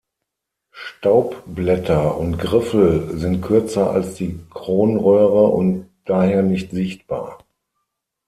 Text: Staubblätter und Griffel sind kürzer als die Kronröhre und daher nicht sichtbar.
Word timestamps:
Staubblätter 0.71 2.17
und 2.17 2.39
Griffel 2.39 3.19
sind 3.19 3.43
kürzer 3.43 3.91
als 3.91 4.15
die 4.15 4.39
Kronröhre 4.49 5.45
und 5.49 5.91
daher 6.05 6.41
nicht 6.41 6.71
sichtbar. 6.71 7.37